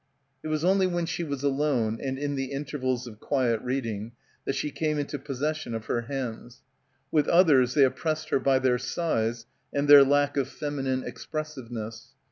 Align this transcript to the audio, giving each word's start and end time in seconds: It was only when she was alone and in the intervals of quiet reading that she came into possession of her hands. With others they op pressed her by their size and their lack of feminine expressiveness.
It 0.41 0.47
was 0.47 0.65
only 0.65 0.87
when 0.87 1.05
she 1.05 1.23
was 1.23 1.43
alone 1.43 1.99
and 2.01 2.17
in 2.17 2.33
the 2.33 2.45
intervals 2.53 3.05
of 3.05 3.19
quiet 3.19 3.61
reading 3.61 4.13
that 4.45 4.55
she 4.55 4.71
came 4.71 4.97
into 4.97 5.19
possession 5.19 5.75
of 5.75 5.85
her 5.85 6.01
hands. 6.01 6.63
With 7.11 7.27
others 7.27 7.75
they 7.75 7.85
op 7.85 7.97
pressed 7.97 8.29
her 8.29 8.39
by 8.39 8.57
their 8.57 8.79
size 8.79 9.45
and 9.71 9.87
their 9.87 10.03
lack 10.03 10.37
of 10.37 10.49
feminine 10.49 11.03
expressiveness. 11.03 12.13